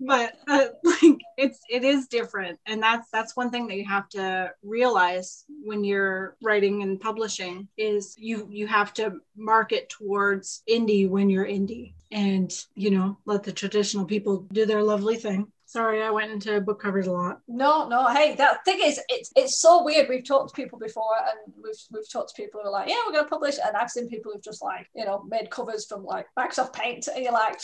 [0.00, 4.08] but uh, like it's it is different and that's that's one thing that you have
[4.08, 11.08] to realize when you're writing and publishing is you you have to market towards indie
[11.08, 16.04] when you're indie and you know let the traditional people do their lovely thing Sorry,
[16.04, 17.40] I went into book covers a lot.
[17.48, 18.06] No, no.
[18.06, 20.08] Hey, that thing is, it's it's so weird.
[20.08, 22.94] We've talked to people before, and we've we've talked to people who are like, yeah,
[23.04, 25.84] we're going to publish, and I've seen people who've just like, you know, made covers
[25.84, 27.56] from like Microsoft Paint, and you're like,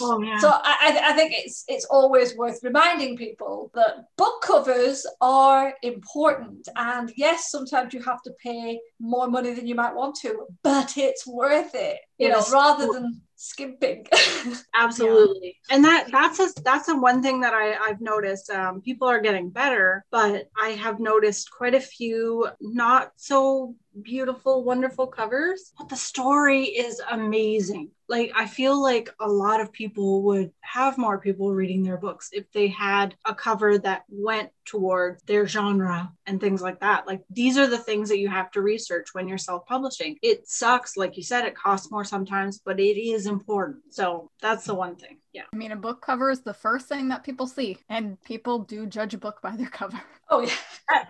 [0.00, 0.38] oh yeah.
[0.38, 6.68] So I I think it's it's always worth reminding people that book covers are important,
[6.76, 10.96] and yes, sometimes you have to pay more money than you might want to, but
[10.96, 11.98] it's worth it.
[12.18, 14.06] You know, rather than skimping
[14.74, 15.76] absolutely yeah.
[15.76, 19.20] and that that's a that's the one thing that I, i've noticed um, people are
[19.20, 25.88] getting better but i have noticed quite a few not so beautiful, wonderful covers, but
[25.88, 27.90] the story is amazing.
[28.08, 32.30] Like, I feel like a lot of people would have more people reading their books
[32.32, 37.06] if they had a cover that went towards their genre and things like that.
[37.06, 40.18] Like, these are the things that you have to research when you're self publishing.
[40.22, 40.96] It sucks.
[40.96, 43.82] Like you said, it costs more sometimes, but it is important.
[43.90, 45.18] So, that's the one thing.
[45.36, 45.42] Yeah.
[45.52, 48.86] I mean, a book cover is the first thing that people see, and people do
[48.86, 50.00] judge a book by their cover.
[50.28, 51.04] Oh, yeah.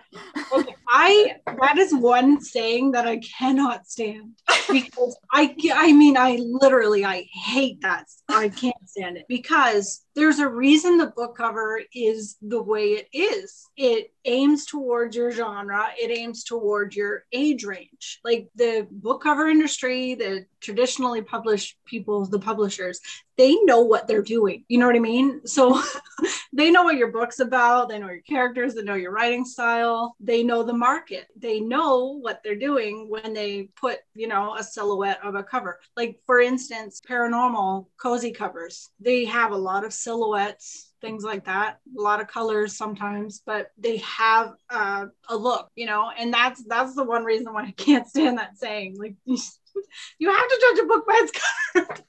[0.53, 0.75] okay.
[0.87, 4.33] I, that is one saying that I cannot stand
[4.71, 8.05] because I, I mean, I literally, I hate that.
[8.29, 13.07] I can't stand it because there's a reason the book cover is the way it
[13.13, 13.69] is.
[13.77, 18.19] It aims towards your genre, it aims towards your age range.
[18.23, 22.99] Like the book cover industry, the traditionally published people, the publishers,
[23.37, 24.65] they know what they're doing.
[24.67, 25.45] You know what I mean?
[25.45, 25.81] So
[26.53, 30.15] they know what your book's about, they know your characters, they know your writing style,
[30.19, 34.63] they know the market, they know what they're doing when they put, you know, a
[34.63, 35.79] silhouette of a cover.
[35.95, 41.77] Like, for instance, paranormal cozy covers, they have a lot of silhouettes things like that.
[41.97, 46.63] A lot of colors sometimes but they have uh, a look you know and that's
[46.63, 50.83] that's the one reason why i can't stand that saying like you have to judge
[50.83, 51.31] a book by its
[51.73, 51.87] cover.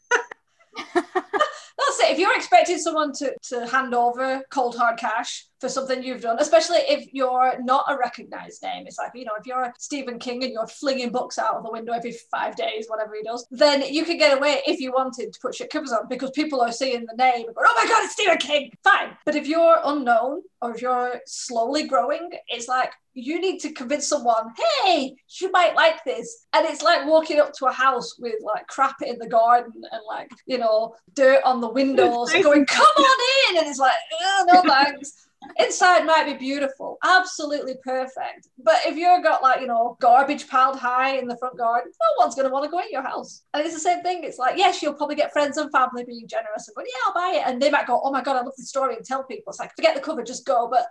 [0.95, 6.03] That's it if you're expecting someone to, to hand over cold hard cash for something
[6.03, 8.87] you've done, especially if you're not a recognized name.
[8.87, 11.65] It's like, you know, if you're a Stephen King and you're flinging books out of
[11.65, 14.93] the window every five days, whatever he does, then you could get away if you
[14.93, 17.83] wanted to put shit covers on because people are seeing the name and going, oh
[17.83, 18.71] my God, it's Stephen King.
[18.85, 19.17] Fine.
[19.25, 24.07] But if you're unknown or if you're slowly growing, it's like, you need to convince
[24.07, 24.53] someone,
[24.85, 26.47] hey, you might like this.
[26.53, 30.03] And it's like walking up to a house with like crap in the garden and
[30.07, 33.59] like, you know, dirt on the windows and going, come on in.
[33.59, 35.28] And it's like, oh, no thanks
[35.59, 38.49] inside might be beautiful, absolutely perfect.
[38.63, 42.25] But if you've got like, you know, garbage piled high in the front garden, no
[42.25, 43.43] one's going to want to go in your house.
[43.55, 44.25] And it's the same thing.
[44.25, 47.15] It's like, yes, you'll probably get friends and family being generous and going, yeah, I'll
[47.15, 47.43] buy it.
[47.47, 49.51] And they might go, oh my God, I love the story and tell people.
[49.51, 50.69] It's like, forget the cover, just go.
[50.71, 50.87] But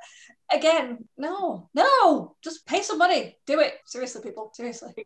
[0.52, 3.38] again, no, no, just pay some money.
[3.45, 3.76] Do it.
[3.86, 4.52] Seriously, people.
[4.54, 4.93] Seriously.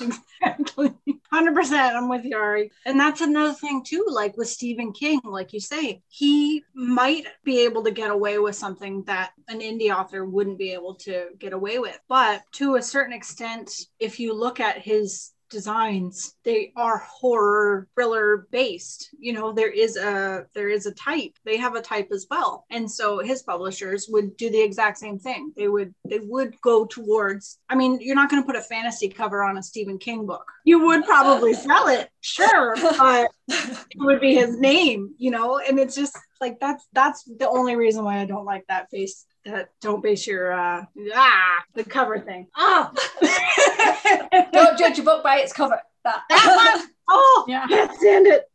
[0.00, 0.92] Exactly.
[1.32, 1.72] 100%.
[1.72, 2.70] I'm with you, Ari.
[2.84, 4.04] And that's another thing, too.
[4.08, 8.56] Like with Stephen King, like you say, he might be able to get away with
[8.56, 11.98] something that an indie author wouldn't be able to get away with.
[12.08, 18.48] But to a certain extent, if you look at his designs they are horror thriller
[18.50, 19.10] based.
[19.18, 22.64] You know there is a there is a type they have a type as well.
[22.70, 25.52] And so his publishers would do the exact same thing.
[25.56, 29.08] They would they would go towards i mean you're not going to put a fantasy
[29.08, 30.50] cover on a stephen king book.
[30.64, 35.58] You would probably sell it sure but it would be his name you know?
[35.58, 39.26] And it's just like that's that's the only reason why i don't like that face
[39.44, 40.84] that don't base your uh
[41.14, 42.90] ah the cover thing oh
[44.52, 45.80] Don't judge a book by its cover.
[46.04, 46.22] That.
[46.28, 46.88] that one.
[47.08, 47.66] Oh, Yeah.
[47.66, 48.48] can't stand it.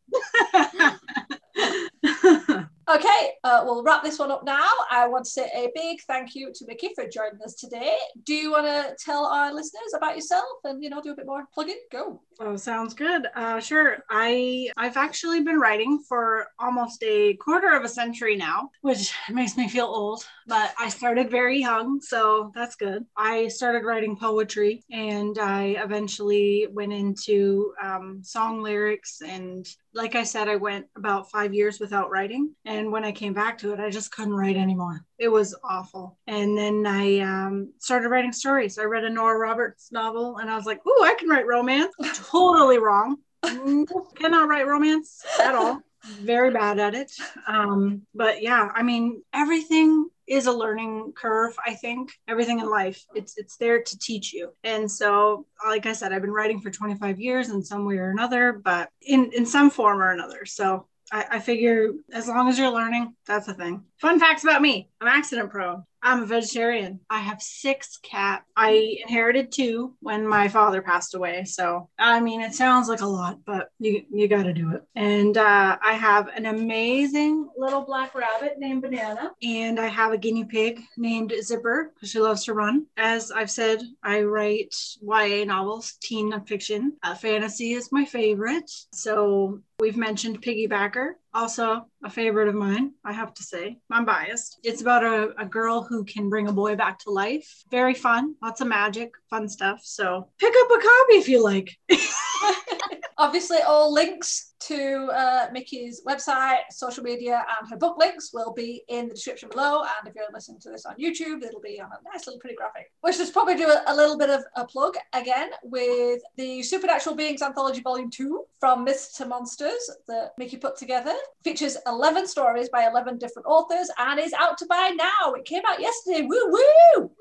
[2.90, 4.66] Okay, uh, we'll wrap this one up now.
[4.90, 7.98] I want to say a big thank you to Mikki for joining us today.
[8.24, 11.26] Do you want to tell our listeners about yourself and you know do a bit
[11.26, 11.82] more plugging?
[11.92, 12.22] Go.
[12.40, 13.28] Oh, sounds good.
[13.36, 13.98] Uh, sure.
[14.10, 19.58] I I've actually been writing for almost a quarter of a century now, which makes
[19.58, 20.26] me feel old.
[20.48, 23.06] But I started very young, so that's good.
[23.18, 29.20] I started writing poetry, and I eventually went into um, song lyrics.
[29.22, 29.68] And
[29.98, 33.58] like I said, I went about five years without writing, and when I came back
[33.60, 35.04] to it, I just couldn't write anymore.
[35.18, 36.18] It was awful.
[36.28, 38.78] And then I um, started writing stories.
[38.78, 41.94] I read a Nora Roberts novel, and I was like, "Ooh, I can write romance."
[42.14, 43.18] totally wrong.
[43.44, 45.82] Cannot write romance at all.
[46.22, 47.12] Very bad at it.
[47.48, 53.06] Um, but yeah, I mean, everything is a learning curve i think everything in life
[53.16, 56.70] it's it's there to teach you and so like i said i've been writing for
[56.70, 60.88] 25 years in some way or another but in in some form or another so
[61.10, 63.84] I, figure as long as you're learning, that's the thing.
[64.02, 65.84] Fun facts about me I'm accident prone.
[66.08, 67.02] I'm a vegetarian.
[67.10, 68.46] I have six cats.
[68.56, 71.44] I inherited two when my father passed away.
[71.44, 74.84] So, I mean, it sounds like a lot, but you, you got to do it.
[74.96, 79.34] And uh, I have an amazing little black rabbit named Banana.
[79.44, 82.86] And I have a guinea pig named Zipper because she loves to run.
[82.96, 86.94] As I've said, I write YA novels, teen fiction.
[87.04, 88.72] Uh, fantasy is my favorite.
[88.94, 93.78] So, We've mentioned Piggybacker, also a favorite of mine, I have to say.
[93.92, 94.60] I'm biased.
[94.64, 97.64] It's about a, a girl who can bring a boy back to life.
[97.70, 99.82] Very fun, lots of magic, fun stuff.
[99.84, 101.78] So pick up a copy if you like.
[103.20, 108.84] Obviously, all links to uh, Mikki's website, social media, and her book links will be
[108.90, 109.82] in the description below.
[109.82, 112.56] And if you're listening to this on YouTube, it'll be on a nice little pretty
[112.56, 112.92] graphic.
[113.04, 117.16] We should probably do a, a little bit of a plug again with the Supernatural
[117.16, 121.14] Beings Anthology Volume 2 from Myths to Monsters that Mikki put together.
[121.44, 125.34] Features 11 stories by 11 different authors and is out to buy now.
[125.34, 126.22] It came out yesterday.
[126.22, 127.12] Woo woo!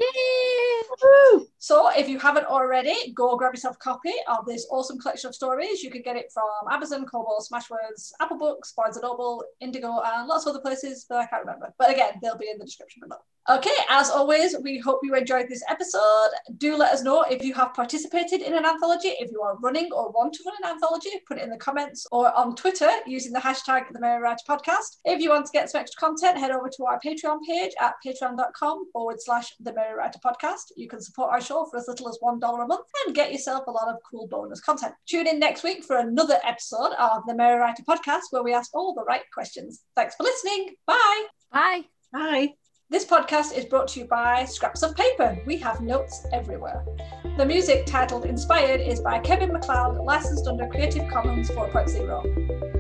[1.03, 1.47] Woo!
[1.59, 5.35] So if you haven't already, go grab yourself a copy of this awesome collection of
[5.35, 5.83] stories.
[5.83, 10.29] You can get it from Amazon, Kobo, Smashwords, Apple Books, Barnes & Noble, Indigo, and
[10.29, 11.73] lots of other places that I can't remember.
[11.79, 13.19] But again, they'll be in the description below.
[13.49, 16.31] Okay, as always, we hope you enjoyed this episode.
[16.57, 19.89] Do let us know if you have participated in an anthology, if you are running
[19.93, 23.33] or want to run an anthology, put it in the comments or on Twitter using
[23.33, 24.97] the hashtag the Merry Writer Podcast.
[25.05, 27.95] If you want to get some extra content, head over to our Patreon page at
[28.05, 30.73] patreon.com forward slash the Merry Writer Podcast.
[30.77, 33.69] You can support our show for as little as $1 a month and get yourself
[33.69, 34.93] a lot of cool bonus content.
[35.09, 38.75] Tune in next week for another episode of the Merry Writer Podcast where we ask
[38.75, 39.83] all the right questions.
[39.97, 40.75] Thanks for listening.
[40.87, 41.25] Bye.
[41.53, 41.83] Bye.
[42.13, 42.53] Bye.
[42.89, 45.37] This podcast is brought to you by Scraps of Paper.
[45.45, 46.85] We have notes everywhere.
[47.37, 52.76] The music titled Inspired is by Kevin MacLeod, licensed under Creative Commons 4.0.